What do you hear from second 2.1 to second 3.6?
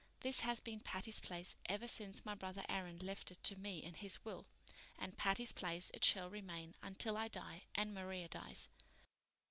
my brother Aaron left it to